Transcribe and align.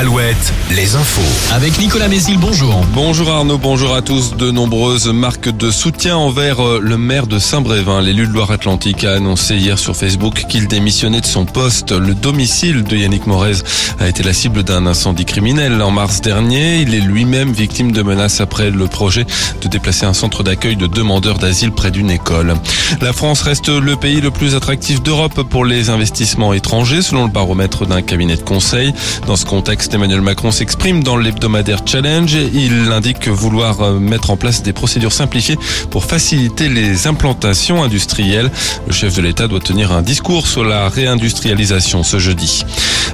7, 0.00 0.36
les 0.70 0.96
infos. 0.96 1.52
Avec 1.52 1.78
Nicolas 1.78 2.08
Mézil, 2.08 2.38
bonjour. 2.38 2.86
Bonjour 2.94 3.28
Arnaud, 3.28 3.58
bonjour 3.58 3.94
à 3.94 4.00
tous. 4.00 4.34
De 4.34 4.50
nombreuses 4.50 5.08
marques 5.08 5.54
de 5.54 5.70
soutien 5.70 6.16
envers 6.16 6.66
euh, 6.66 6.80
le 6.82 6.96
maire 6.96 7.26
de 7.26 7.38
Saint-Brévin. 7.38 8.00
L'élu 8.00 8.26
de 8.26 8.32
Loire-Atlantique 8.32 9.04
a 9.04 9.12
annoncé 9.12 9.56
hier 9.56 9.78
sur 9.78 9.94
Facebook 9.94 10.46
qu'il 10.48 10.68
démissionnait 10.68 11.20
de 11.20 11.26
son 11.26 11.44
poste. 11.44 11.92
Le 11.92 12.14
domicile 12.14 12.82
de 12.82 12.96
Yannick 12.96 13.26
Morez 13.26 13.58
a 13.98 14.08
été 14.08 14.22
la 14.22 14.32
cible 14.32 14.62
d'un 14.62 14.86
incendie 14.86 15.26
criminel 15.26 15.82
en 15.82 15.90
mars 15.90 16.22
dernier. 16.22 16.80
Il 16.80 16.94
est 16.94 17.00
lui-même 17.00 17.52
victime 17.52 17.92
de 17.92 18.00
menaces 18.00 18.40
après 18.40 18.70
le 18.70 18.86
projet 18.86 19.26
de 19.60 19.68
déplacer 19.68 20.06
un 20.06 20.14
centre 20.14 20.42
d'accueil 20.42 20.76
de 20.76 20.86
demandeurs 20.86 21.38
d'asile 21.38 21.72
près 21.72 21.90
d'une 21.90 22.10
école. 22.10 22.54
La 23.02 23.12
France 23.12 23.42
reste 23.42 23.68
le 23.68 23.96
pays 23.96 24.22
le 24.22 24.30
plus 24.30 24.54
attractif 24.54 25.02
d'Europe 25.02 25.42
pour 25.42 25.66
les 25.66 25.90
investissements 25.90 26.54
étrangers 26.54 27.02
selon 27.02 27.24
le 27.24 27.30
baromètre 27.30 27.84
d'un 27.86 28.00
cabinet 28.00 28.36
de 28.36 28.42
conseil. 28.42 28.94
Dans 29.26 29.36
ce 29.36 29.44
contexte, 29.44 29.89
Emmanuel 29.92 30.20
Macron 30.20 30.50
s'exprime 30.50 31.02
dans 31.02 31.16
l'hebdomadaire 31.16 31.80
Challenge. 31.84 32.32
Il 32.32 32.92
indique 32.92 33.28
vouloir 33.28 33.80
euh, 33.80 33.98
mettre 33.98 34.30
en 34.30 34.36
place 34.36 34.62
des 34.62 34.72
procédures 34.72 35.12
simplifiées 35.12 35.58
pour 35.90 36.04
faciliter 36.04 36.68
les 36.68 37.06
implantations 37.06 37.82
industrielles. 37.82 38.50
Le 38.86 38.92
chef 38.92 39.16
de 39.16 39.22
l'État 39.22 39.48
doit 39.48 39.60
tenir 39.60 39.92
un 39.92 40.02
discours 40.02 40.46
sur 40.46 40.64
la 40.64 40.88
réindustrialisation 40.88 42.02
ce 42.02 42.18
jeudi. 42.18 42.64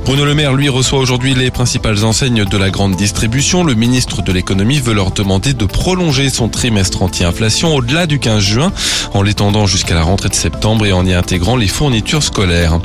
Bruno 0.04 0.24
Le 0.24 0.34
Maire, 0.34 0.52
lui, 0.52 0.68
reçoit 0.68 0.98
aujourd'hui 0.98 1.34
les 1.34 1.50
principales 1.50 2.04
enseignes 2.04 2.44
de 2.44 2.56
la 2.56 2.70
grande 2.70 2.94
distribution. 2.94 3.64
Le 3.64 3.74
ministre 3.74 4.22
de 4.22 4.32
l'économie 4.32 4.78
veut 4.78 4.94
leur 4.94 5.10
demander 5.10 5.52
de 5.52 5.64
prolonger 5.64 6.30
son 6.30 6.48
trimestre 6.48 7.02
anti-inflation 7.02 7.74
au-delà 7.74 8.06
du 8.06 8.18
15 8.18 8.40
juin, 8.40 8.72
en 9.14 9.22
l'étendant 9.22 9.66
jusqu'à 9.66 9.94
la 9.94 10.02
rentrée 10.02 10.28
de 10.28 10.34
septembre 10.34 10.86
et 10.86 10.92
en 10.92 11.04
y 11.04 11.12
intégrant 11.12 11.56
les 11.56 11.66
fournitures 11.66 12.22
scolaires. 12.22 12.78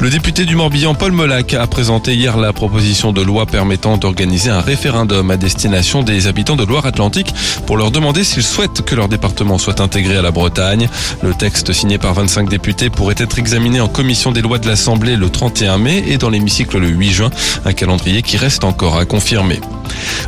Le 0.00 0.10
député 0.10 0.44
du 0.44 0.54
Morbihan, 0.54 0.94
Paul 0.94 1.12
Molac, 1.12 1.54
a 1.54 1.66
présenté 1.66 2.14
hier 2.14 2.36
la 2.36 2.52
proposition 2.52 3.12
de 3.12 3.22
loi 3.22 3.46
permettant 3.46 3.96
d'organiser 3.96 4.50
un 4.50 4.60
référendum 4.60 5.30
à 5.30 5.36
destination 5.36 6.02
des 6.02 6.28
habitants 6.28 6.56
de 6.56 6.64
Loire-Atlantique 6.64 7.34
pour 7.66 7.76
leur 7.76 7.90
demander 7.90 8.22
s'ils 8.22 8.44
souhaitent 8.44 8.82
que 8.82 8.94
leur 8.94 9.08
département 9.08 9.58
soit 9.58 9.80
intégré 9.80 10.16
à 10.16 10.22
la 10.22 10.30
Bretagne. 10.30 10.88
Le 11.22 11.34
texte 11.34 11.72
signé 11.72 11.98
par 11.98 12.14
25 12.14 12.48
députés 12.48 12.90
pourrait 12.90 13.16
être 13.18 13.38
examiné 13.38 13.80
en 13.80 13.88
commission 13.88 14.30
des 14.30 14.42
lois 14.42 14.58
de 14.58 14.68
l'Assemblée 14.68 15.16
le 15.16 15.30
31 15.30 15.78
mai 15.78 16.04
et 16.06 16.18
dans 16.18 16.30
le 16.74 16.88
8 16.88 17.10
juin, 17.10 17.30
un 17.64 17.72
calendrier 17.72 18.22
qui 18.22 18.36
reste 18.36 18.64
encore 18.64 18.96
à 18.96 19.04
confirmer. 19.04 19.60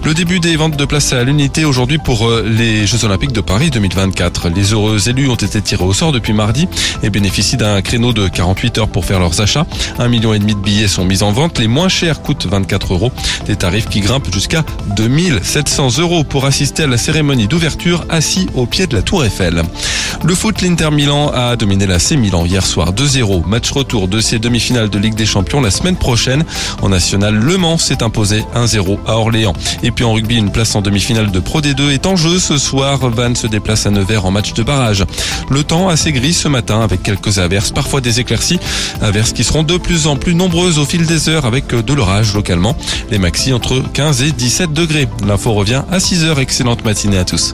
Le 0.05 0.14
début 0.14 0.41
des 0.41 0.56
ventes 0.56 0.77
de 0.77 0.84
places 0.84 1.12
à 1.12 1.23
l'unité 1.25 1.64
aujourd'hui 1.64 1.98
pour 1.98 2.27
euh, 2.27 2.42
les 2.47 2.86
Jeux 2.86 3.05
Olympiques 3.05 3.33
de 3.33 3.41
Paris 3.41 3.70
2024. 3.70 4.48
Les 4.48 4.73
heureux 4.73 5.08
élus 5.08 5.28
ont 5.28 5.34
été 5.34 5.61
tirés 5.61 5.84
au 5.84 5.92
sort 5.92 6.12
depuis 6.12 6.33
mardi 6.33 6.69
et 7.03 7.11
bénéficient 7.11 7.56
d'un 7.56 7.83
créneau 7.83 8.12
de 8.12 8.28
48 8.28 8.78
heures 8.78 8.89
pour 8.89 9.05
faire 9.05 9.19
leurs 9.19 9.41
achats. 9.41 9.67
Un 9.98 10.08
million 10.08 10.33
et 10.33 10.39
demi 10.39 10.55
de 10.55 10.61
billets 10.61 10.89
sont 10.89 11.05
mis 11.05 11.23
en 11.23 11.33
vente. 11.33 11.58
Les 11.58 11.69
moins 11.69 11.89
chers 11.89 12.23
coûtent 12.23 12.47
24 12.47 12.95
euros. 12.95 13.12
Des 13.47 13.56
tarifs 13.56 13.89
qui 13.89 14.01
grimpent 14.01 14.33
jusqu'à 14.33 14.64
2700 14.97 15.98
euros 15.98 16.25
pour 16.25 16.47
assister 16.47 16.84
à 16.84 16.86
la 16.86 16.97
cérémonie 16.97 17.47
d'ouverture 17.47 18.05
assis 18.08 18.48
au 18.55 18.67
pied 18.67 18.86
de 18.86 18.97
la 18.97 19.03
Tour 19.03 19.25
Eiffel. 19.25 19.62
Le 20.25 20.34
foot, 20.34 20.62
l'Inter 20.62 20.91
Milan 20.91 21.31
a 21.34 21.56
dominé 21.56 21.86
la 21.86 21.98
C 21.98 22.17
Milan 22.17 22.47
hier 22.47 22.64
soir 22.64 22.92
2-0. 22.92 23.47
Match 23.47 23.70
retour 23.70 24.08
de 24.08 24.20
ces 24.20 24.39
demi-finales 24.39 24.89
de 24.89 24.98
Ligue 24.98 25.14
des 25.14 25.27
Champions 25.27 25.61
la 25.61 25.70
semaine 25.70 25.97
prochaine. 25.97 26.20
En 26.83 26.89
national, 26.89 27.35
Le 27.35 27.57
Mans 27.57 27.79
s'est 27.79 28.03
imposé 28.03 28.45
1-0 28.55 28.99
à 29.07 29.17
Orléans. 29.17 29.55
Et 29.83 29.91
puis 29.91 30.05
en 30.05 30.13
rugby, 30.13 30.37
une 30.37 30.51
place 30.51 30.75
en 30.75 30.83
demi-finale 30.83 31.31
de 31.31 31.41
Pro 31.41 31.61
D2 31.61 31.91
est 31.91 32.07
en 32.07 32.17
jeu 32.17 32.39
ce 32.39 32.59
soir. 32.59 32.99
Vannes 32.99 33.37
se 33.37 33.47
déplace 33.47 33.87
à 33.87 33.91
Nevers 33.91 34.25
en 34.25 34.31
match 34.31 34.53
de 34.53 34.63
barrage. 34.63 35.05
Le 35.51 35.65
temps 35.65 35.89
assez 35.89 36.13
gris 36.13 36.35
ce 36.35 36.48
matin 36.48 36.83
avec 36.83 37.03
quelques 37.03 37.39
averses, 37.39 37.71
parfois 37.71 38.01
des 38.01 38.21
éclaircies. 38.21 38.61
Averses 39.01 39.33
qui 39.33 39.45
seront 39.45 39.63
de 39.63 39.79
plus 39.79 40.07
en 40.07 40.17
plus 40.17 40.35
nombreuses 40.35 40.79
au 40.79 40.85
fil 40.85 41.07
des 41.07 41.29
heures 41.29 41.47
avec 41.47 41.69
de 41.69 41.95
l'orage 41.95 42.35
localement. 42.35 42.77
Les 43.11 43.19
maxi 43.19 43.53
entre 43.53 43.83
15 43.93 44.23
et 44.23 44.33
17 44.33 44.73
degrés. 44.73 45.09
L'info 45.27 45.53
revient 45.53 45.83
à 45.91 46.01
6 46.01 46.25
heures. 46.25 46.41
Excellente 46.41 46.85
matinée 46.85 47.19
à 47.19 47.25
tous. 47.25 47.53